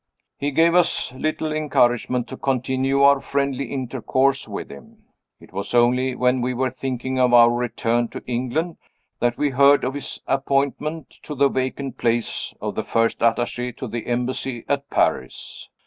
He 0.39 0.49
gave 0.49 0.73
us 0.73 1.13
little 1.13 1.53
encouragement 1.53 2.27
to 2.29 2.35
continue 2.35 3.03
our 3.03 3.21
friendly 3.21 3.65
intercourse 3.65 4.47
with 4.47 4.71
him. 4.71 5.03
It 5.39 5.53
was 5.53 5.75
only 5.75 6.15
when 6.15 6.41
we 6.41 6.55
were 6.55 6.71
thinking 6.71 7.19
of 7.19 7.35
our 7.35 7.51
return 7.51 8.07
to 8.07 8.25
England 8.25 8.77
that 9.19 9.37
we 9.37 9.51
heard 9.51 9.83
of 9.83 9.93
his 9.93 10.19
appointment 10.25 11.19
to 11.21 11.35
the 11.35 11.49
vacant 11.49 11.99
place 11.99 12.51
of 12.59 12.83
first 12.87 13.21
attache 13.21 13.73
to 13.73 13.87
the 13.87 14.07
Embassy 14.07 14.65
at 14.67 14.89
Paris. 14.89 15.69